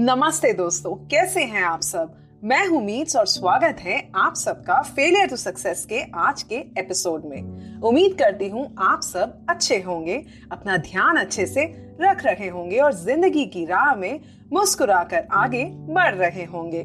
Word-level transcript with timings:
नमस्ते 0.00 0.52
दोस्तों, 0.52 0.94
कैसे 0.94 1.44
हैं 1.44 1.62
आप 1.62 1.80
सब? 1.80 2.12
मैं 2.44 2.66
हूँ 2.66 2.82
मीट्स 2.84 3.16
और 3.16 3.26
स्वागत 3.26 3.76
है 3.80 4.10
आप 4.14 4.34
सबका 4.34 4.82
फेलियर 4.82 5.26
टू 5.26 5.36
सक्सेस 5.36 5.84
के 5.84 6.02
आज 6.14 6.42
के 6.42 6.54
एपिसोड 6.54 7.24
में। 7.24 7.80
उम्मीद 7.80 8.14
करती 8.18 8.48
हूँ 8.48 8.74
आप 8.78 9.00
सब 9.02 9.46
अच्छे 9.50 9.80
होंगे, 9.80 10.24
अपना 10.52 10.76
ध्यान 10.76 11.16
अच्छे 11.16 11.46
से 11.46 11.64
रख 12.00 12.24
रहे 12.24 12.48
होंगे 12.48 12.78
और 12.78 12.92
ज़िंदगी 12.92 13.46
की 13.46 13.64
राह 13.64 13.94
में 13.94 14.20
मुस्कुराकर 14.52 15.26
आगे 15.32 15.64
बढ़ 15.64 16.14
रहे 16.14 16.44
होंगे। 16.44 16.82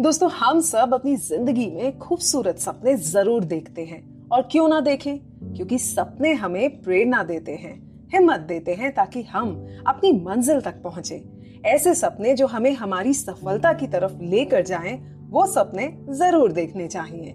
दोस्तों, 0.00 0.30
हम 0.30 0.60
सब 0.60 0.94
अपनी 0.94 1.16
ज़िंदगी 1.16 1.66
में 1.66 1.98
खूबसूरत 1.98 2.58
सपने 2.58 2.96
ज़रूर 2.96 3.44
देखते 3.44 3.84
हैं। 3.84 4.28
और 4.28 4.48
क्यों 4.52 4.68
ना 4.68 4.80
देखें? 4.80 5.18
क्योंकि 5.54 5.78
सपने 5.78 6.32
हमें 6.32 6.82
प्रेरणा 6.82 7.22
देते 7.22 7.52
हैं। 7.52 7.93
हिम्मत 8.14 8.40
देते 8.40 8.74
हैं 8.74 8.92
ताकि 8.94 9.22
हम 9.22 9.50
अपनी 9.86 10.12
मंजिल 10.20 10.60
तक 10.60 10.82
पहुँचे। 10.82 11.22
ऐसे 11.66 11.94
सपने 11.94 12.34
जो 12.34 12.46
हमें 12.46 12.72
हमारी 12.72 13.14
सफलता 13.14 13.72
की 13.72 13.86
तरफ़ 13.86 14.22
लेकर 14.22 14.62
जाएँ, 14.62 14.96
वो 15.30 15.46
सपने 15.46 15.92
ज़रूर 16.10 16.52
देखने 16.52 16.86
चाहिए। 16.88 17.34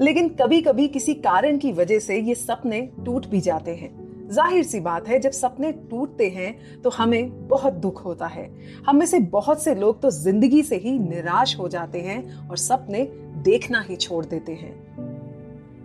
लेकिन 0.00 0.28
कभी 0.34 0.60
कभी 0.60 0.86
किसी 0.88 1.14
कारण 1.14 1.58
की 1.58 1.72
वजह 1.72 1.98
से 1.98 2.18
ये 2.18 2.34
सपने 2.34 2.80
टूट 3.04 3.26
भी 3.26 3.40
जाते 3.40 3.74
हैं। 3.74 3.98
ज़ाहिर 4.30 4.62
सी 4.62 4.80
बात 4.80 5.08
है 5.08 5.18
जब 5.18 5.30
सपने 5.30 5.72
टूटते 5.90 6.28
हैं 6.28 6.82
तो 6.82 6.90
हमें 6.90 7.48
बहुत 7.48 7.72
दुख 7.72 8.04
होता 8.04 8.26
है। 8.26 8.48
हम 8.86 8.96
में 8.96 9.06
से 9.06 9.18
बहुत 9.30 9.62
से 9.62 9.74
लोग 9.74 10.00
तो 10.02 10.10
ज़िंदगी 10.10 10.62
से 10.62 10.76
ही 10.76 10.98
निराश 10.98 11.58
हो 11.58 11.68
जाते 11.68 12.00
हैं 12.00 12.48
और 12.48 12.56
सपने 12.56 13.02
देखना 13.42 13.80
ही 13.80 13.96
छोड़ 13.96 14.24
देते 14.24 14.52
हैं। 14.52 14.89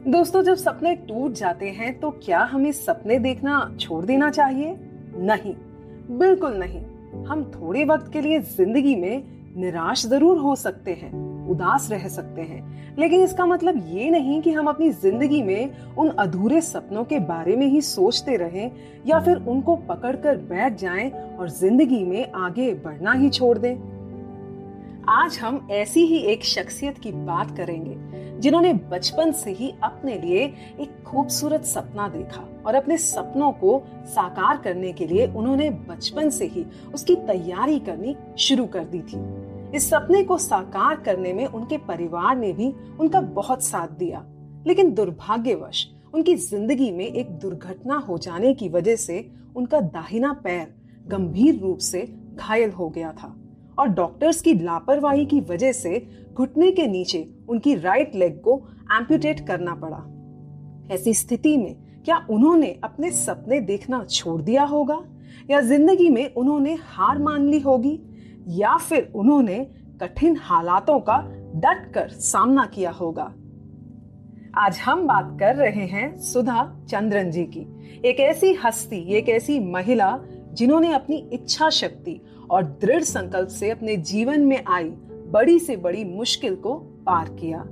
दोस्तों, 0.06 0.42
जब 0.44 0.56
सपने 0.56 0.94
टूट 0.98 1.31
जाते 1.31 1.70
हैं 1.70 1.94
तो 2.00 2.09
क्या 2.23 2.39
हमें 2.45 2.72
सपने 2.72 3.17
देखना 3.20 3.53
छोड़ 3.80 4.03
देना 4.06 4.30
चाहिए? 4.30 4.75
नहीं, 5.20 5.53
बिल्कुल 6.09 6.58
नहीं। 6.58 6.81
हम 7.25 7.44
थोड़े 7.52 7.86
वक्त 7.86 8.11
के 8.14 8.22
लिए 8.22 8.39
ज़िंदगी 8.42 8.95
में 8.95 9.23
निराश 9.58 10.06
ज़रूर 10.06 10.38
हो 10.38 10.56
सकते 10.56 10.92
हैं, 10.92 11.11
उदास 11.50 11.89
रह 11.92 12.08
सकते 12.08 12.42
हैं। 12.42 12.95
लेकिन 12.98 13.23
इसका 13.23 13.45
मतलब 13.45 13.81
ये 13.88 14.09
नहीं 14.09 14.42
कि 14.42 14.52
हम 14.52 14.67
अपनी 14.67 14.89
ज़िंदगी 14.92 15.42
में 15.44 15.95
उन 15.95 16.09
अधूरे 16.09 16.61
सपनों 16.61 17.03
के 17.03 17.20
बारे 17.22 17.56
में 17.56 17.66
ही 17.67 17.81
सोचते 17.81 18.36
रहें, 18.38 18.72
या 19.08 19.20
फिर 19.20 19.38
उनको 19.38 19.76
पकड़कर 19.89 20.38
बैठ 20.45 20.78
जाएँ 20.80 21.09
और 21.11 21.50
ज़िंदगी 21.52 22.03
में 22.03 22.31
आगे 22.36 22.73
बढ़ना 22.76 23.14
ही 23.14 23.30
छोड़ 23.30 23.58
दें। 23.58 23.76
आज 25.11 25.39
हम 25.39 25.67
ऐसी 25.72 26.06
ही 26.06 26.20
एक 26.26 26.45
शख्सियत 26.45 26.98
की 26.98 27.11
बात 27.11 27.58
करेंगे 27.58 28.14
जिन्होंने 28.39 28.73
बचपन 28.73 29.31
से 29.31 29.52
ही 29.52 29.73
अपने 29.83 30.17
लिए 30.19 30.44
एक 30.80 31.03
खूबसूरत 31.03 31.66
सपना 31.66 32.08
देखा 32.08 32.42
और 32.67 32.75
अपने 32.75 32.97
सपनों 32.97 33.52
को 33.52 33.81
साकार 34.05 34.58
करने 34.58 34.92
के 34.94 35.05
लिए 35.05 35.27
उन्होंने 35.27 35.69
बचपन 35.69 36.30
से 36.30 36.45
ही 36.45 36.66
उसकी 36.94 37.16
तैयारी 37.16 37.80
करनी 37.80 38.16
शुरू 38.39 38.66
कर 38.66 38.83
दी 38.86 39.00
थी। 39.02 39.19
इस 39.77 39.89
सपने 39.89 40.23
को 40.23 40.38
साकार 40.38 40.95
करने 40.95 41.33
में 41.33 41.45
उनके 41.45 41.77
परिवार 41.77 42.37
ने 42.37 42.54
भी 42.54 42.73
उनका 42.99 43.21
बहुत 43.21 43.64
साथ 43.64 43.87
दिया, 43.87 44.26
लेकिन 44.67 44.93
दुर्भाग्यवश 44.93 45.88
उनकी 46.14 46.36
ज़िंदगी 46.36 46.92
में 46.92 47.05
एक 47.05 47.30
दुर्घटना 47.32 47.95
हो 47.98 48.17
जाने 48.17 48.54
की 48.54 48.70
वजह 48.70 48.95
से 48.95 49.32
उनका 49.55 49.80
दाहिना 49.82 50.33
पैर 50.33 50.73
गंभीर 51.08 51.59
रूप 51.59 51.77
से 51.77 52.02
घायल 52.36 52.71
हो 52.71 52.89
गया 52.89 53.11
था 53.11 53.36
और 53.80 53.88
डॉक्टर्स 53.88 54.42
की 54.42 54.54
लापरवाही 54.54 55.26
की 55.26 55.39
वजह 55.39 55.71
से 55.71 56.08
घुटने 56.33 56.71
के 56.71 56.88
नीचे 56.88 57.27
उनकी 57.50 57.76
राइट 57.76 58.16
लेग 58.16 58.42
को 58.42 58.67
एम्प्यूटेट 58.94 59.48
करना 59.48 59.76
पड़ा। 59.76 60.11
ऐसी 60.94 61.14
स्थिति 61.14 61.58
में 61.58 61.76
क्या 62.06 62.28
उन्होंने 62.30 62.80
अपने 62.83 63.11
सपने 63.11 63.60
देखना 63.60 64.04
छोड़ 64.04 64.42
दिया 64.42 64.64
होगा? 64.64 65.04
या 65.50 65.61
ज़िंदगी 65.61 66.10
में 66.10 66.33
उन्होंने 66.33 66.78
हार 66.83 67.17
मान 67.17 67.48
ली 67.48 67.60
होगी? 67.60 68.00
या 68.48 68.78
फिर 68.78 69.11
उन्होंने 69.16 69.67
कठिन 70.02 70.38
हालातों 70.39 71.00
का 71.00 71.17
डट 71.56 71.94
कर 71.94 72.10
सामना 72.10 72.66
किया 72.66 72.92
होगा? 72.92 73.33
आज 74.58 74.77
हम 74.77 75.08
बात 75.08 75.38
कर 75.39 75.56
रहे 75.56 75.86
हैं 75.86 76.17
सुधा 76.17 76.80
चंद्रन 76.89 77.32
जी 77.32 77.44
की। 77.44 77.67
एक 78.06 78.20
ऐसी 78.20 78.54
हस्ती, 78.54 79.14
एक 79.14 79.30
ऐसी 79.30 79.60
महिला 79.60 80.20
जिन्होंने 80.54 80.94
अपनी 80.94 81.30
इच्छा 81.33 81.70
शक्ति 81.70 82.22
और 82.50 82.64
दृढ़ 82.82 83.04
संकल्प 83.04 83.48
से 83.48 83.70
अपने 83.70 83.98
जीवन 83.98 84.42
में 84.42 84.64
आई 84.67 84.89
बड़ी 85.27 85.60
से 85.60 85.77
बड़ी 85.77 86.04
मुश्किल 86.04 86.56
को 86.56 86.95
पार 87.05 87.30
किया। 87.30 87.66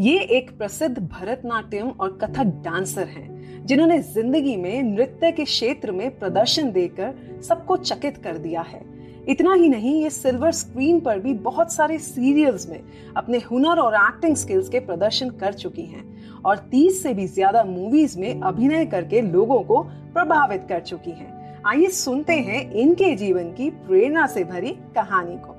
ये 0.00 0.18
एक 0.36 0.50
प्रसिद्ध 0.58 0.98
भरतनाट्यम 0.98 1.88
और 1.90 2.18
कथक 2.22 2.46
डांसर 2.64 3.06
हैं, 3.06 3.66
जिन्होंने 3.66 3.98
ज़िंदगी 3.98 4.56
में 4.56 4.82
नृत्य 4.82 5.30
के 5.32 5.44
क्षेत्र 5.44 5.92
में 5.92 6.18
प्रदर्शन 6.18 6.70
देकर 6.72 7.14
सबको 7.42 7.76
चकित 7.76 8.16
कर 8.16 8.38
दिया 8.38 8.60
है। 8.62 8.82
इतना 9.28 9.52
ही 9.54 9.68
नहीं, 9.68 10.02
ये 10.02 10.10
सिल्वर 10.10 10.50
स्क्रीन 10.52 10.98
पर 11.00 11.18
भी 11.18 11.34
बहुत 11.34 11.72
सारे 11.72 11.98
सीरियल्स 11.98 12.68
में 12.68 12.80
अपने 13.16 13.38
हुनर 13.40 13.78
और 13.78 13.94
एक्टिंग 13.94 14.36
स्किल्स 14.36 14.68
के 14.68 14.80
प्रदर्शन 14.80 15.30
कर 15.30 15.52
चुकी 15.52 15.82
हैं 15.82 16.42
और 16.42 16.58
30 16.72 17.02
से 17.02 17.14
भी 17.14 17.26
ज़्यादा 17.26 17.64
मूवीज़ 17.64 18.18
में 18.20 18.40
अभिनय 18.40 18.84
करके 18.86 19.20
लोगों 19.22 19.60
को 19.62 19.82
प्रभावित 20.14 20.66
कर 20.68 20.80
चुकी 20.80 21.10
हैं। 21.10 21.62
आइए 21.66 21.88
सुनते 21.88 22.32
हैं 22.40 22.70
इनके 22.72 23.14
जीवन 23.16 23.52
की 23.52 23.70
प्रेरणा 23.70 24.26
से 24.26 24.44
भरी 24.44 24.70
कहानी 24.94 25.36
को। 25.36 25.53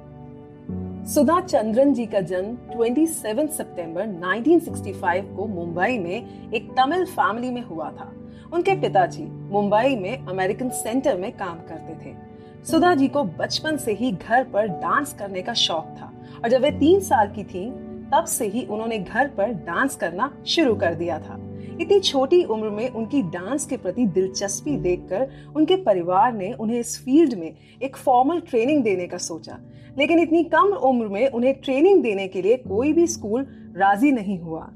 सुधा 1.06 1.42
चंद्रन 1.42 1.94
जी 1.94 2.06
का 2.06 2.20
जन्म 2.22 2.78
27 2.78 3.50
सितंबर 3.50 4.08
1965 4.08 5.36
को 5.36 5.48
मुंबई 5.48 5.98
में 6.00 6.52
एक 6.54 6.72
तमिल 6.72 7.06
फैमिली 7.06 7.50
में 7.50 7.62
हुआ 7.62 7.90
था। 7.92 8.12
उनके 8.54 8.76
पिताजी 8.76 9.24
मुंबई 9.24 9.96
में 9.96 10.26
अमेरिकन 10.26 10.70
सेंटर 10.70 11.18
में 11.18 11.32
काम 11.32 11.56
करते 11.56 12.06
थे। 12.06 12.16
सुधा 12.66 12.96
जी 12.96 13.08
को 13.08 13.24
बचपन 13.24 13.78
से 13.78 13.94
ही 13.94 14.12
घर 14.12 14.44
पर 14.44 14.68
डांस 14.68 15.14
करने 15.14 15.42
का 15.42 15.54
शौक 15.54 15.96
था 16.02 16.12
और 16.44 16.50
जब 16.50 16.62
वे 16.62 16.72
तीन 16.72 17.00
साल 17.00 17.28
की 17.28 17.44
थी, 17.44 17.72
तब 18.14 18.26
से 18.26 18.48
ही 18.48 18.66
उन्होंने 18.66 18.98
घर 18.98 19.28
पर 19.28 19.48
डांस 19.48 19.96
करना 19.96 20.38
शुरू 20.48 20.76
कर 20.76 20.96
दिया 20.96 21.20
था। 21.20 21.45
इतनी 21.82 22.00
छोटी 22.00 22.44
उम्र 22.44 22.70
में 22.70 22.90
उनकी 22.90 23.22
डांस 23.22 23.66
के 23.66 23.78
प्रति 23.78 24.06
दिलचस्पी 24.06 24.78
देखकर 24.78 25.30
उनके 25.56 25.76
परिवार 25.76 26.34
ने 26.34 26.54
उन्हें 26.54 26.80
इस 26.80 27.06
फ़ील्ड 27.06 27.34
में 27.34 27.56
एक 27.84 27.96
फॉर्मल 27.96 28.40
ट्रेनिंग 28.40 28.84
देने 28.84 29.08
का 29.08 29.18
सोचा। 29.18 29.58
लेकिन 29.98 30.20
इतनी 30.20 30.44
कम 30.44 30.68
उम्र 30.68 31.08
में 31.08 31.28
उन्हें 31.28 31.54
ट्रेनिंग 31.54 32.04
देने 32.04 32.28
के 32.28 32.42
लिए 32.42 32.58
कोई 32.58 32.94
भी 32.94 33.08
स्कूल 33.08 33.48
राज़ी 33.78 34.12
नहीं 34.12 34.40
हुआ। 34.40 34.72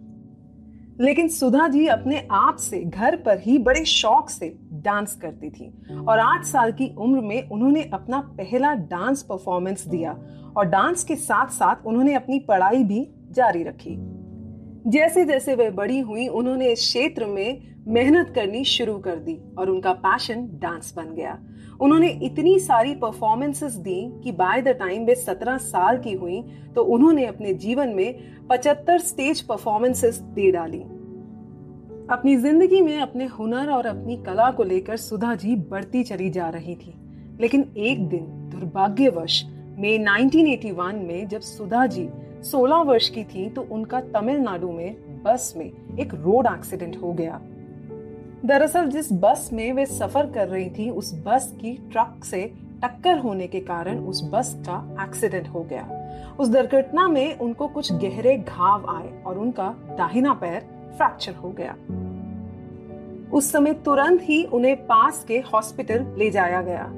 लेकिन 1.02 1.28
सुधा 1.28 1.68
जी 1.68 1.88
अपने 1.88 2.28
आप 2.32 2.56
से 2.56 2.84
घर 2.84 3.16
पर 3.16 3.40
ही 3.40 3.58
बड़े 3.58 3.86
शौक 3.86 4.30
से 4.30 4.60
डांस 4.74 5.16
करती 5.16 5.50
थी 5.50 5.74
और 6.08 6.20
आठ 6.20 6.46
साल 6.46 6.72
की 6.72 6.96
उम्र 6.98 7.22
में 7.22 7.50
उन्होंने 7.50 7.90
अपना 7.94 8.20
पहला 8.20 8.74
डांस 8.74 9.24
परफॉर्मेंस 9.24 9.88
दिया 9.88 10.18
और 10.58 10.66
डांस 10.66 11.04
के 11.04 11.16
साथ 11.16 11.48
साथ 11.48 11.76
उन्होंने 11.86 12.14
अपनी 12.14 12.40
पढ़ाई 12.40 12.84
भी 12.84 13.08
जारी 13.32 13.64
रखी। 13.64 14.19
जैसे 14.88 15.24
जैसे 15.26 15.56
वह 15.56 15.70
बड़ी 15.70 16.00
हुई, 16.00 16.28
उन्होंने 16.28 16.72
इस 16.72 16.80
क्षेत्र 16.80 17.26
में 17.26 17.62
मेहनत 17.88 18.32
करनी 18.36 18.64
शुरू 18.64 18.98
कर 18.98 19.16
दी 19.16 19.38
और 19.58 19.70
उनका 19.70 19.94
पैशन 19.94 20.48
डांस 20.54 20.94
बन 20.98 21.14
गया। 21.16 21.38
उन्होंने 21.82 22.08
इतनी 22.24 22.58
सारी 22.60 22.94
परफॉर्मेंसेस 22.96 23.74
दी 23.78 24.02
कि 24.24 24.32
बाय 24.32 24.62
द 24.62 24.68
टाइम 24.68 25.06
वे 25.06 25.16
सत्रह 25.16 25.58
साल 25.58 25.98
की 25.98 26.14
हुई 26.14 26.42
तो 26.76 26.84
उन्होंने 26.86 27.26
अपने 27.26 27.54
जीवन 27.56 27.90
में 27.90 28.20
पचहत्तर 28.50 29.00
स्टेज 29.00 29.42
परफॉर्मेंसेस 29.42 30.20
दे 30.36 30.52
डाली। 30.52 30.82
अपनी 32.10 32.36
ज़िंदगी 32.38 32.82
में 32.82 32.98
अपने 32.98 33.26
हुनर 33.26 33.70
और 33.70 33.86
अपनी 33.86 34.18
कला 34.18 34.50
को 34.52 34.64
लेकर 34.64 34.98
सुधा 34.98 35.36
जी 35.36 35.56
बढ़ती 35.72 36.04
चली 36.04 36.30
जा 36.30 36.50
रही 36.50 36.76
थी। 36.76 36.94
लेकिन 37.42 37.66
एक 37.78 38.08
दिन 38.10 38.26
दुर्भाग्यवश, 38.50 39.44
मई 39.80 39.98
1981 39.98 41.04
में 41.08 41.28
जब 41.28 41.42
सुधा 41.42 41.86
जी 41.86 42.10
16 42.44 42.82
वर्ष 42.82 43.10
की 43.10 43.24
थी 43.24 43.50
तो 43.50 43.68
उनका 43.72 44.02
तमिलनाडु 44.02 44.72
में 44.72 45.24
बस 45.24 45.54
में 45.58 45.98
एक 46.00 46.14
रोड 46.14 46.48
एक्सीडेंट 46.48 46.98
हो 47.02 47.14
गया। 47.14 47.42
दरअसल 48.46 48.88
जिस 48.88 49.14
बस 49.14 49.50
में 49.54 49.74
वे 49.74 49.86
सफ़र 49.86 50.32
कर 50.32 50.48
रही 50.48 50.70
थी, 50.70 50.90
उस 50.90 51.24
बस 51.26 51.54
की 51.62 51.90
ट्रक 51.92 52.24
से 52.24 52.54
टक्कर 52.84 53.18
होने 53.18 53.48
के 53.48 53.60
कारण 53.60 54.00
उस 54.00 54.30
बस 54.34 54.54
का 54.70 55.04
एक्सीडेंट 55.04 55.48
हो 55.48 55.64
गया। 55.64 55.88
उस 56.40 56.48
दुर्घटना 56.48 57.08
में 57.08 57.38
उनको 57.38 57.68
कुछ। 57.68 57.92
गहरे 57.94 58.38
घाव 58.38 58.86
आए 58.90 59.24
और 59.24 59.38
उनका 59.38 59.70
दाहिना 59.98 60.34
पैर 60.34 60.62
फ्रैक्चर 60.98 61.34
हो 61.34 61.50
गया। 61.50 61.76
उस 63.34 63.52
समय 63.52 63.74
तुरंत 63.74 64.20
ही 64.24 64.44
उन्हें 64.44 64.76
पास 64.76 65.24
के 65.24 65.38
हॉस्पिटल 65.38 66.16
ले 66.18 66.30
जाया 66.30 66.62
गया। 66.62 66.94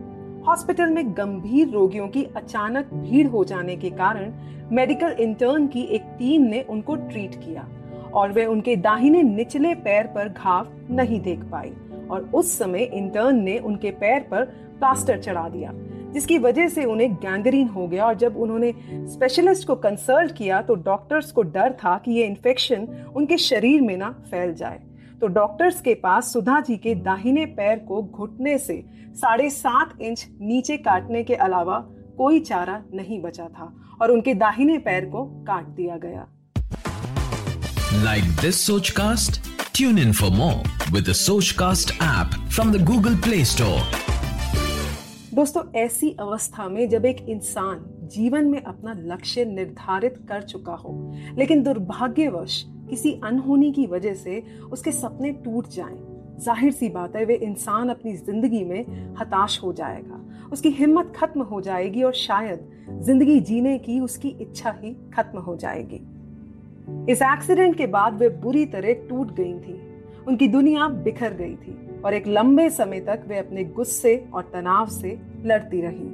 हॉस्पिटल 0.48 0.90
में 0.90 1.12
गंभीर 1.12 1.68
रोगियों 1.70 2.08
की 2.08 2.24
अचानक 2.36 2.94
भीड़ 2.94 3.28
हो 3.28 3.44
जाने 3.44 3.76
के 3.76 3.90
कारण 3.90 4.32
मेडिकल 4.72 5.16
इंटर्न 5.20 5.68
की 5.68 5.82
एक 5.82 6.02
टीम 6.20 6.42
ने 6.42 6.62
उनको 6.62 6.96
ट्रीट 6.96 7.36
किया 7.36 7.68
और 8.14 8.32
वे 8.32 8.46
उनके 8.46 8.76
दाहिने 8.76 9.22
निचले 9.24 9.74
पैर 9.76 10.08
पर 10.08 10.30
घाव 10.30 10.68
नहीं 10.90 11.20
देख 11.22 11.44
पाई 11.44 11.72
और 12.10 12.30
उस 12.34 12.58
समय 12.58 12.84
इंटर्न 12.84 13.40
ने 13.40 13.58
उनके 13.60 13.92
पैर 13.92 14.28
पर 14.32 14.44
प्लास्टर 14.80 15.20
चढ़ा 15.20 15.48
दिया, 15.50 15.72
जिसकी 16.14 16.38
वजह 16.38 16.68
से 16.68 16.86
उन्हें 16.86 17.14
गैंग्रीन 17.16 17.68
हो 17.68 17.88
गया 17.88 18.06
और 18.06 18.16
जब 18.16 18.38
उन्होंने 18.38 18.74
स्पेशलिस्ट 19.08 19.68
को 19.68 19.76
कंसल्ट 19.76 20.36
किया 20.38 20.62
तो 20.62 20.76
डॉक्टर्स 20.76 21.32
को 21.32 21.42
डर 21.42 21.74
था 21.74 21.98
कि 21.98 22.12
ये 22.12 22.26
इन्फेक्शन 22.26 22.88
उनके 23.16 23.38
शरीर 23.38 23.82
में 23.82 23.98
ना 23.98 24.10
फैल 24.32 24.54
जाए। 24.54 24.80
तो 25.22 25.28
डॉक्टर्स 25.28 25.82
के 25.82 25.94
पास 25.94 26.34
सुधा 26.34 26.60
जी 26.60 26.78
के 26.78 26.96
दाहिने 26.96 27.46
पैर 27.46 27.80
को 27.80 28.02
घुटने 28.04 28.58
से 28.58 28.84
साढ़े 29.16 29.50
सात 29.50 30.02
इंच 30.02 30.28
नीचे 30.42 30.78
काटने 30.78 31.24
के 31.24 31.36
अलावा 31.36 31.80
कोई 32.18 32.40
चारा 32.40 32.84
नहीं 32.94 33.22
बचा 33.22 33.46
था 33.46 33.74
और 34.02 34.12
उनके 34.12 34.34
दाहिने 34.34 34.78
पैर 34.78 35.06
को 35.06 35.26
काट 35.26 35.66
दिया 35.68 35.98
गया। 35.98 36.28
Like 38.04 38.24
this 38.24 38.68
Sochcast 38.90 39.42
tune 39.76 39.98
in 39.98 40.14
for 40.14 40.30
more 40.30 40.92
with 40.94 41.12
Sochcast 41.52 41.92
app 42.04 42.50
from 42.50 42.72
the 42.72 42.86
Google 42.86 43.16
Play 43.16 43.46
Store 43.46 43.82
दोस्तों 45.34 45.64
ऐसी 45.76 46.10
अवस्था 46.20 46.68
में 46.70 46.90
जब 46.90 47.06
एक 47.06 47.18
इंसान 47.30 47.86
जीवन 48.14 48.46
में 48.46 48.64
अपना 48.64 48.94
लक्ष्य 48.98 49.46
निर्धारित 49.46 50.16
कर 50.30 50.42
चुका 50.42 50.74
हो 50.74 51.14
लेकिन 51.38 51.64
दुर्भाग्यवश 51.64 52.64
किसी 52.90 53.12
अनहोनी 53.24 53.72
की 53.72 53.86
वजह 53.86 54.14
से 54.14 54.44
उसके 54.72 54.92
सपने 54.92 55.32
टूट 55.32 55.70
जाएँ, 55.70 55.98
ज़ाहिर 56.42 56.72
सी 56.72 56.90
बात 56.90 57.16
है, 57.16 57.26
वे 57.26 57.36
इंसान 57.36 57.90
अपनी 57.90 58.16
ज़िंदगी 58.16 58.64
में 58.64 59.16
हताश 59.20 59.60
हो 59.64 59.74
जाएगा। 59.74 60.50
उसकी 60.54 60.70
हिम्मत 60.70 61.12
खत्म 61.16 61.42
हो 61.42 61.62
जाएगी 61.62 62.04
और 62.04 62.14
शायद 62.14 62.68
ज़िंदगी 63.02 63.40
जीने 63.40 63.78
की 63.78 64.00
उसकी 64.00 64.30
इच्छा 64.42 64.72
ही 64.82 64.94
खत्म 65.14 65.40
हो 65.40 65.56
जाएगी। 65.56 66.02
इस 67.12 67.22
एक्सीडेंट 67.22 67.78
के 67.78 67.88
बाद 67.88 68.14
वे 68.14 68.30
बुरी 68.30 68.66
तरह 68.66 68.94
टूट 69.10 69.34
गई 69.36 69.54
थी। 69.54 69.80
उनकी 70.28 70.48
दुनिया 70.48 70.88
बिखर 71.04 71.34
गई 71.34 71.56
थी 71.56 71.78
और 72.06 72.14
एक 72.14 72.28
लंबे 72.28 72.70
समय 72.70 73.00
तक 73.00 73.24
वे 73.28 73.38
अपने 73.38 73.64
गुस्से 73.64 74.16
और 74.34 74.50
तनाव 74.54 74.88
से 74.90 75.18
लड़ती 75.46 75.82
रही। 75.82 76.10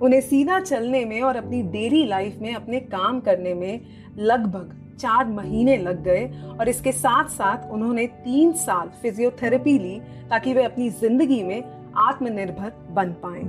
उन्हें 0.00 0.20
सीधा 0.20 0.58
चलने 0.60 1.04
में 1.04 1.20
और 1.20 1.36
अपनी 1.36 1.62
डेली 1.62 2.04
लाइफ 2.06 2.38
में 2.40 2.54
अपने 2.54 2.80
काम 2.80 3.20
करने 3.20 3.54
में 3.54 3.80
लगभग 4.18 4.74
चार 4.98 5.26
महीने 5.26 5.76
लग 5.76 6.02
गए 6.04 6.26
और 6.60 6.68
इसके 6.68 6.92
साथ 6.92 7.28
साथ 7.28 7.70
उन्होंने 7.70 8.06
तीन 8.24 8.52
साल 8.52 8.88
फिजियोथेरेपी 9.02 9.78
ली 9.78 9.98
ताकि 10.30 10.54
वे 10.54 10.62
अपनी 10.62 10.90
ज़िंदगी 10.90 11.42
में 11.42 11.62
आत्मनिर्भर 11.98 12.72
बन 12.90 13.12
पाए। 13.24 13.42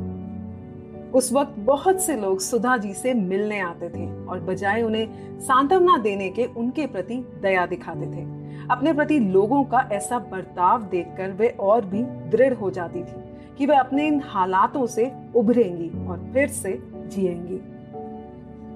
उस 1.12 1.32
वक्त 1.34 1.54
बहुत 1.60 2.02
से 2.02 2.16
लोग 2.16 2.40
सुधा 2.40 2.76
जी 2.78 2.94
से 2.94 3.14
मिलने 3.14 3.60
आते 3.60 3.90
थे 3.90 4.08
और 4.26 4.40
बजाय 4.40 4.82
उन्हें 4.82 5.40
सांत्वना 5.40 5.98
देने 5.98 6.30
के 6.30 6.46
उनके 6.46 6.88
प्रति 6.88 7.16
दया 7.42 7.66
दिखाते 7.66 8.06
थे। 8.08 8.26
अपने 8.72 8.94
प्रति 8.94 9.20
लोगों 9.20 9.64
का 9.64 9.88
ऐसा 9.92 10.20
बर्ताव 10.32 10.84
देखकर 10.84 11.32
वे 11.32 11.48
और 11.60 11.86
भी 11.86 12.04
दृढ़ 12.32 12.54
हो 12.54 12.72
जाती 12.72 13.04
थी 13.04 13.24
कि 13.58 13.66
वे 13.66 13.76
अपने 13.76 14.08
इन 14.08 14.22
हालातों 14.26 14.86
से 14.88 15.12
उभरेंगी 15.36 15.90
और 16.08 16.30
फिर 16.34 16.48
से 16.48 16.78
जिएँगी। 16.86 17.60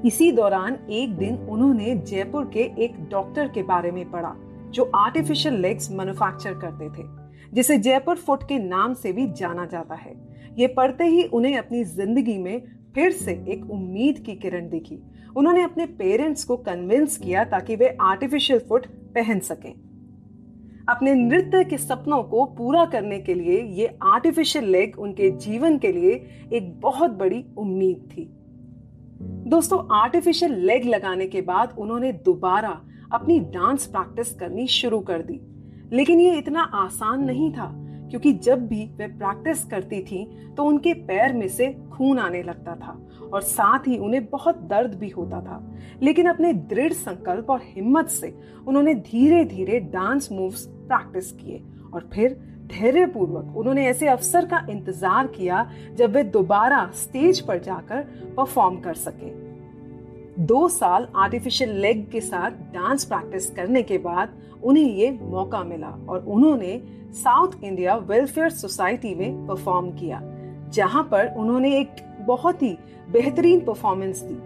इसी 0.05 0.31
दौरान 0.31 0.77
एक 0.89 1.15
दिन 1.17 1.35
उन्होंने 1.49 1.95
जयपुर 1.97 2.45
के 2.53 2.59
एक 2.83 2.95
डॉक्टर 3.09 3.47
के 3.47 3.63
बारे 3.63 3.91
में 3.91 4.09
पढ़ा, 4.11 4.33
जो 4.69 4.91
आर्टिफिशियल 4.95 5.55
लेग्स 5.55 5.91
मैन्युफैक्चर 5.91 6.53
करते 6.53 6.89
थे, 6.89 7.07
जिसे 7.53 7.77
जयपुर 7.77 8.17
फुट 8.17 8.43
के 8.43 8.57
नाम 8.59 8.93
से 8.93 9.11
भी 9.13 9.27
जाना 9.33 9.65
जाता 9.65 9.95
है। 9.95 10.15
ये 10.57 10.67
पढ़ते 10.67 11.03
ही 11.03 11.23
उन्हें 11.23 11.57
अपनी 11.57 11.83
ज़िंदगी 11.83 12.37
में 12.37 12.61
फिर 12.95 13.11
से 13.11 13.31
एक 13.49 13.69
उम्मीद 13.71 14.19
की 14.19 14.35
किरण 14.35 14.69
दिखी। 14.69 14.99
उन्होंने 15.37 15.63
अपने 15.63 15.85
पेरेंट्स 15.85 16.43
को 16.43 16.57
कन्विंस 16.57 17.17
किया 17.17 17.43
ताकि 17.43 17.75
वे 17.75 17.97
आर्टिफिशियल 18.01 18.59
फुट 18.59 18.87
पहन 19.15 19.39
सकें। 19.39 19.73
अपने 20.89 21.13
नृत्य 21.15 21.63
के 21.63 21.77
सपनों 21.77 22.23
को 22.23 22.45
पूरा 22.57 22.85
करने 22.85 23.19
के 23.19 23.33
लिए 23.33 23.61
ये 23.61 23.97
आर्टिफिशियल 24.03 24.65
लेग 24.65 24.99
उनके 24.99 25.29
जीवन 25.37 25.77
के 25.77 25.91
लिए 25.91 26.13
एक 26.53 26.79
बहुत 26.81 27.11
बड़ी 27.11 27.43
उम्मीद 27.57 28.07
थी। 28.11 28.29
दोस्तों 29.49 29.79
आर्टिफिशियल 29.93 30.53
लेग 30.65 30.85
लगाने 30.85 31.25
के 31.27 31.41
बाद 31.41 31.75
उन्होंने 31.77 32.11
दोबारा 32.25 32.81
अपनी 33.13 33.39
डांस 33.39 33.85
प्रैक्टिस 33.85 34.33
करनी 34.35 34.67
शुरू 34.67 34.99
कर 34.99 35.21
दी। 35.21 35.39
लेकिन 35.93 36.19
ये 36.19 36.37
इतना 36.37 36.61
आसान 36.61 37.23
नहीं 37.23 37.51
था, 37.53 37.71
क्योंकि 38.09 38.33
जब 38.33 38.67
भी 38.67 38.83
वे 38.97 39.07
प्रैक्टिस 39.07 39.63
करती 39.63 40.01
थी 40.03 40.23
तो 40.57 40.63
उनके 40.63 40.93
पैर 40.93 41.33
में 41.33 41.47
से 41.47 41.71
खून 41.91 42.19
आने 42.19 42.41
लगता 42.43 42.75
था 42.75 42.97
और 43.33 43.41
साथ 43.41 43.87
ही 43.87 43.97
उन्हें 43.97 44.25
बहुत 44.25 44.61
दर्द 44.61 44.95
भी 44.95 45.09
होता 45.09 45.41
था। 45.41 45.75
लेकिन 46.01 46.27
अपने 46.27 46.53
दृढ़ 46.53 46.93
संकल्प 46.93 47.49
और 47.49 47.61
हिम्मत 47.63 48.09
से 48.09 48.33
उन्होंने 48.67 48.93
धीरे 48.93 49.43
धीरे 49.45 49.79
डांस 49.93 50.31
मूव्स 50.31 50.65
प्रैक्टिस 50.65 51.31
किए 51.31 51.61
और 51.93 52.09
फिर 52.13 52.39
धैर्य 52.71 53.05
पूर्वक 53.05 53.57
उन्होंने 53.57 53.85
ऐसे 53.87 54.07
अवसर 54.07 54.45
का 54.45 54.65
इंतज़ार 54.69 55.27
किया 55.27 55.65
जब 55.95 56.15
वे 56.15 56.23
दोबारा 56.25 56.85
स्टेज 56.95 57.39
पर 57.39 57.59
जाकर 57.59 58.01
परफॉर्म 58.37 58.79
कर 58.81 58.93
सके। 58.95 59.29
दो 60.45 60.67
साल 60.69 61.07
आर्टिफिशियल 61.15 61.71
लेग 61.77 62.05
के 62.11 62.21
साथ 62.21 62.51
डांस 62.73 63.05
प्रैक्टिस 63.05 63.49
करने 63.51 63.81
के 63.83 63.97
बाद 63.99 64.37
उन्हें 64.63 64.83
ये 64.85 65.09
मौका 65.21 65.63
मिला 65.63 65.89
और 66.09 66.25
उन्होंने 66.25 66.81
साउथ 67.15 67.63
इंडिया 67.63 67.95
वेलफेयर 67.95 68.49
सोसाइटी 68.51 69.13
में 69.15 69.47
परफॉर्म 69.47 69.89
किया, 69.91 70.21
जहाँ 70.69 71.03
पर 71.03 71.33
उन्होंने 71.37 71.75
एक 71.79 71.95
बहुत 72.27 72.61
ही 72.63 72.77
बेहतरीन 73.09 73.59
परफॉर्मेंस 73.59 74.21
दी। 74.21 74.37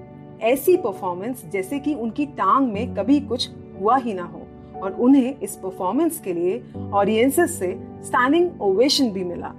ऐसी 0.44 0.76
परफॉर्मेंस 0.78 1.44
जैसे 1.54 1.80
कि 1.80 1.94
उनकी 1.96 2.26
टांग 2.38 2.72
में 2.72 2.96
कभी 2.96 3.20
कुछ 3.22 3.50
हुआ 3.80 3.98
ही 3.98 4.14
ना 4.14 4.24
हो। 4.24 4.45
और 4.84 4.98
उन्हें 5.00 5.40
इस 5.40 5.56
परफॉर्मेंस 5.56 6.20
के 6.20 6.34
लिए 6.34 6.64
ऑडियंसेस 6.94 7.60
से 7.60 7.72
स्टैंडिंग 8.04 8.62
ओवेशन 8.62 9.12
भी 9.12 9.24
मिला। 9.24 9.54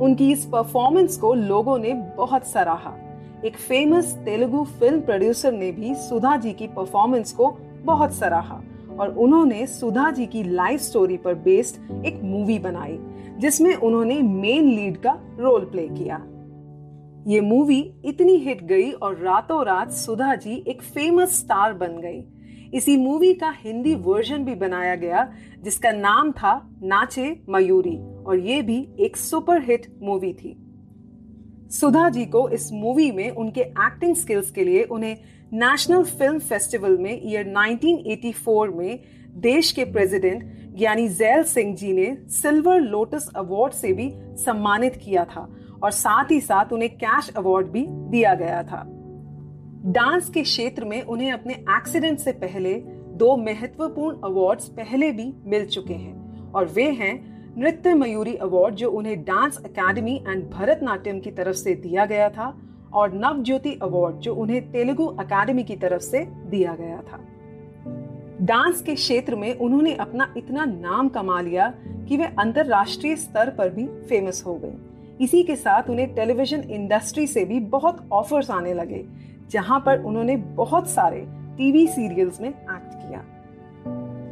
उनकी 0.00 0.30
इस 0.32 0.44
परफॉर्मेंस 0.44 1.16
को 1.16 1.34
लोगों 1.34 1.78
ने 1.78 1.92
बहुत 2.16 2.46
सराहा। 2.46 2.96
एक 3.44 3.56
फ़ेमस 3.56 4.12
तेलुगु 4.24 4.64
फ़िल्म 4.80 5.00
प्रोड्यूसर 5.00 5.52
ने 5.52 5.70
भी 5.72 5.94
सुधा 5.94 6.36
जी 6.36 6.52
की 6.52 6.66
परफॉर्मेंस 6.66 7.32
को 7.32 7.50
बहुत 7.84 8.14
सराहा 8.14 8.60
और 8.98 9.14
उन्होंने 9.18 9.66
सुधा 9.66 10.10
जी 10.10 10.26
की 10.26 10.42
लाइफ 10.42 10.80
स्टोरी 10.80 11.16
पर 11.16 11.34
बेस्ड 11.34 12.04
एक 12.06 12.20
मूवी 12.22 12.58
बनाई, 12.58 12.98
जिसमें 13.38 13.74
उन्होंने 13.74 14.20
मेन 14.22 14.68
लीड 14.68 14.96
का 14.96 15.18
रोल 15.38 15.64
प्ले 15.64 15.88
किया। 15.88 16.16
ये 17.26 17.40
मूवी 17.40 17.80
इतनी 18.04 18.36
हिट 18.36 18.62
गई 18.64 18.90
और 18.92 19.16
रातों 19.16 19.64
रात 19.64 19.90
सुधा 19.92 20.34
जी 20.34 20.64
एक 20.68 20.82
फ़ेमस 20.82 21.38
स्टार 21.38 21.72
बन 21.72 21.98
गई। 21.98 22.20
इसी 22.74 22.96
मूवी 22.96 23.34
का 23.34 23.50
हिंदी 23.50 23.94
वर्जन 23.94 24.44
भी 24.44 24.54
बनाया 24.54 24.94
गया, 24.94 25.32
जिसका 25.62 25.92
नाम 25.92 26.32
था 26.32 26.76
नाचे 26.82 27.40
मयूरी, 27.48 27.96
और 27.96 28.38
ये 28.38 28.62
भी 28.62 28.88
एक 29.00 29.16
सुपर 29.16 29.62
हिट 29.62 29.86
मूवी 30.02 30.32
थी। 30.32 30.56
सुधा 31.70 32.08
जी 32.08 32.24
को 32.24 32.48
इस 32.48 32.72
मूवी 32.72 33.10
में 33.12 33.30
उनके 33.30 33.60
एक्टिंग 33.60 34.16
स्किल्स 34.16 34.50
के 34.50 34.64
लिए 34.64 34.82
उन्हें 34.82 35.16
नेशनल 35.52 36.02
फ़िल्म 36.02 36.38
फेस्टिवल 36.38 36.98
में 36.98 37.20
ईयर 37.24 37.46
1984 37.46 38.70
में 38.70 38.98
देश 39.30 39.72
के 39.72 39.84
प्रेसिडेंट 39.84 40.44
ज्ञानी 40.76 41.08
जैल 41.08 41.42
सिंह 41.42 41.74
जी 41.76 41.92
ने 41.92 42.16
सिल्वर 42.28 42.80
लोटस 42.80 43.30
अवार्ड 43.36 43.72
से 43.72 43.92
भी 43.92 44.10
सम्मानित 44.36 44.96
किया 44.96 45.24
था, 45.24 45.48
और 45.82 45.90
साथ 45.90 46.30
ही 46.30 46.40
साथ 46.40 46.72
उन्हें 46.72 46.90
कैश 46.90 47.30
अवार्ड 47.36 47.66
भी 47.66 47.86
दिया 47.88 48.34
गया 48.34 48.62
था। 48.62 48.84
डांस 49.86 50.30
के 50.30 50.42
क्षेत्र 50.42 50.84
में 50.84 51.02
उन्हें 51.02 51.32
अपने 51.32 51.54
एक्सीडेंट 51.54 52.18
से 52.18 52.32
पहले 52.32 52.74
दो 53.14 53.36
महत्वपूर्ण 53.36 54.16
अवार्ड्स 54.24 54.68
पहले 54.68 55.12
भी 55.12 55.34
मिल 55.46 55.66
चुके 55.66 55.94
हैं। 55.94 56.52
और 56.52 56.66
वे 56.66 56.90
हैं 56.90 57.40
नृत्य 57.58 57.94
मयूरी 57.94 58.34
अवार्ड, 58.34 58.74
जो 58.74 58.90
उन्हें 58.90 59.22
डांस 59.22 59.56
अकेडमी 59.64 60.24
एंड 60.28 60.50
भरतनाट्यम 60.50 61.20
की 61.20 61.30
तरफ़ 61.30 61.56
से 61.56 61.74
दिया 61.74 62.06
गया 62.06 62.28
था, 62.28 62.58
और 62.92 63.12
नवज्योति 63.14 63.78
अवार्ड, 63.82 64.16
जो 64.16 64.34
उन्हें 64.34 64.72
तेलुगु 64.72 65.06
अकेडमी 65.06 65.64
की 65.64 65.76
तरफ़ 65.76 66.02
से 66.02 66.18
दिया 66.24 66.74
गया 66.74 67.02
था। 67.12 67.20
डांस 68.42 68.82
के 68.82 68.94
क्षेत्र 68.94 69.36
में 69.36 69.58
उन्होंने 69.58 69.94
अपना 69.94 70.34
इतना 70.36 70.64
नाम 70.64 71.08
कमा 71.08 71.40
लिया 71.40 71.74
कि 72.08 72.16
वे 72.16 72.24
अंतरराष्ट्रीय 72.24 73.16
स्तर 73.16 73.50
पर 73.50 73.68
भी 73.68 73.86
फ़ेमस 73.86 74.42
हो 74.46 74.54
गए। 74.54 74.74
इसी 75.20 75.42
के 75.42 75.56
साथ 75.56 75.82
उन्हें 75.90 76.14
टेलीविज़न 76.14 76.60
इंडस्ट्री 76.60 77.26
से 77.26 77.44
भी 77.44 77.60
बहुत 77.60 78.08
ऑफर्स 78.12 78.50
आने 78.50 78.74
लगे 78.74 79.30
जहाँ 79.50 79.80
पर 79.80 80.02
उन्होंने 80.02 80.36
बहुत 80.36 80.88
सारे 80.88 81.20
टीवी 81.56 81.86
सीरियल्स 81.88 82.40
में 82.40 82.48
एक्ट 82.48 82.94
किया। 82.94 83.18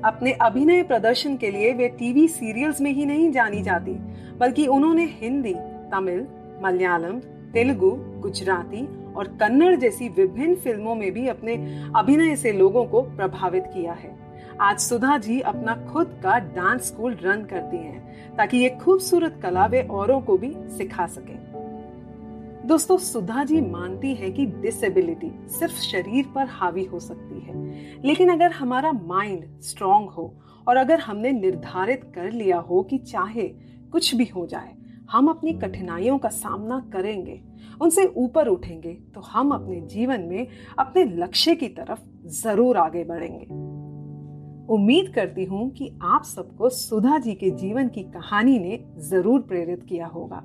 अपने 0.05 0.33
अभिनय 0.33 0.83
प्रदर्शन 0.83 1.37
के 1.37 1.51
लिए 1.51 1.73
वे 1.73 1.89
टीवी 1.89 2.29
सीरियल्स 2.29 2.81
में 2.81 2.93
ही 2.93 3.07
नहीं 3.07 3.31
जानी 3.33 3.63
जाती, 3.63 3.95
बल्कि 4.39 4.67
उन्होंने 4.67 5.05
हिंदी, 5.05 5.55
तमिल, 5.91 6.27
मलयालम, 6.63 7.19
तेलुगु, 7.53 7.91
गुजराती 8.21 8.87
और 9.13 9.29
कन्नड़ 9.41 9.75
जैसी 9.77 10.09
विभिन्न 10.09 10.55
फ़िल्मों 10.55 10.95
में 10.95 11.13
भी 11.13 11.29
अपने 11.29 11.55
अभिनय 11.97 12.37
से 12.37 12.53
लोगों 12.53 12.85
को 12.85 13.03
प्रभावित 13.03 13.65
किया 13.75 13.93
है। 13.93 14.17
आज 14.61 14.79
सुधा 14.79 15.19
जी 15.19 15.41
अपना 15.41 15.75
खुद 15.93 16.21
का 16.23 16.39
डांस 16.39 16.83
स्कूल 16.83 17.17
रन 17.23 17.45
करती 17.45 17.77
हैं, 17.77 18.37
ताकि 18.37 18.59
ये 18.59 18.69
खूबसूरत 18.69 19.41
कला 19.43 19.67
वे 19.67 19.83
औरों 19.83 20.21
को 20.21 20.39
भी 20.39 20.55
सिखा 20.57 21.07
सके। 21.07 21.48
दोस्तों, 22.69 22.97
सुधा 22.99 23.43
जी 23.45 23.61
मानती 23.61 24.13
है 24.15 24.31
कि 24.31 24.45
डिसेबिलिटी 24.63 25.31
सिर्फ़ 25.51 25.75
शरीर 25.75 26.25
पर 26.35 26.47
हावी 26.47 26.85
हो 26.85 26.99
सकती 27.01 27.41
है। 27.41 28.03
लेकिन 28.05 28.29
अगर 28.29 28.51
हमारा 28.51 28.91
माइंड 28.93 29.45
स्ट्रांग 29.61 30.09
हो 30.09 30.25
और 30.67 30.77
अगर 30.77 31.01
हमने 31.01 31.33
निर्धारित 31.33 32.03
कर 32.15 32.31
लिया 32.33 32.59
हो 32.59 32.83
कि 32.83 32.99
चाहे 32.99 33.47
कुछ 33.93 34.15
भी 34.15 34.25
हो 34.27 34.45
जाए, 34.47 34.75
हम 35.11 35.29
अपनी 35.29 35.53
कठिनाइयों 35.55 36.19
का 36.19 36.29
सामना 36.29 36.81
करेंगे, 36.93 37.41
उनसे 37.81 38.05
ऊपर 38.17 38.49
उठेंगे 38.49 38.93
तो 39.15 39.21
हम 39.23 39.53
अपने 39.53 39.81
जीवन 39.87 40.21
में 40.23 40.47
अपने 40.79 41.05
लक्ष्य 41.17 41.55
की 41.55 41.69
तरफ़ 41.71 42.01
ज़रूर 42.43 42.77
आगे 42.77 43.05
बढ़ेंगे। 43.05 43.47
उम्मीद 44.75 45.13
करती 45.15 45.45
हूँ 45.45 45.71
कि 45.71 45.91
आप 46.03 46.25
सबको 46.27 46.69
सुधा 46.75 47.19
जी 47.19 47.35
के 47.35 47.51
जीवन 47.57 47.89
की 47.89 48.03
कहानी 48.11 48.59
ने 48.59 48.79
ज़रूर 49.09 49.41
प्रेरित 49.41 49.87
किया 49.89 50.07
होगा। 50.09 50.45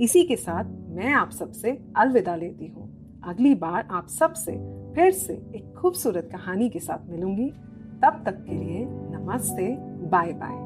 इसी 0.00 0.22
के 0.24 0.36
साथ 0.36 0.64
मैं 0.96 1.12
आप 1.12 1.30
सबसे 1.30 1.70
अलविदा 1.96 2.36
लेती 2.36 2.66
हूँ। 2.66 3.20
अगली 3.24 3.54
बार 3.54 3.88
आप 3.90 4.06
सबसे 4.08 4.52
फिर 4.94 5.10
से 5.10 5.32
एक 5.32 5.74
खूबसूरत 5.78 6.28
कहानी 6.32 6.68
के 6.70 6.78
साथ 6.78 7.10
मिलूँगी। 7.10 7.48
तब 8.02 8.22
तक 8.26 8.44
के 8.44 8.52
लिए 8.52 8.86
नमस्ते 8.88 9.68
बाय 10.08 10.32
बाय 10.32 10.65